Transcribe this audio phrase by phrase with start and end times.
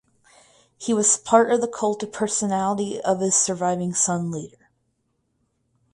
[0.79, 4.71] He was part of the cult of personality of his surviving son later.